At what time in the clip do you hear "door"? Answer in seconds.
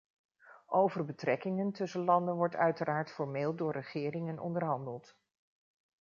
3.55-3.71